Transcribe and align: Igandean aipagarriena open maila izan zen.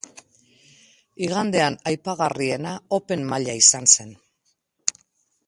Igandean 1.25 1.77
aipagarriena 1.91 2.73
open 2.99 3.27
maila 3.35 3.57
izan 3.61 3.87
zen. 3.99 4.19